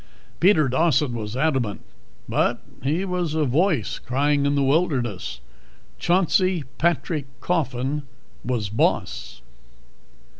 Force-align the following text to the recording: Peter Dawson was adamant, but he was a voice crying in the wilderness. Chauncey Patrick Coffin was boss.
Peter 0.39 0.67
Dawson 0.67 1.13
was 1.13 1.37
adamant, 1.37 1.81
but 2.27 2.59
he 2.81 3.05
was 3.05 3.35
a 3.35 3.45
voice 3.45 3.99
crying 3.99 4.47
in 4.47 4.55
the 4.55 4.63
wilderness. 4.63 5.41
Chauncey 5.99 6.63
Patrick 6.79 7.27
Coffin 7.39 8.01
was 8.43 8.69
boss. 8.69 9.43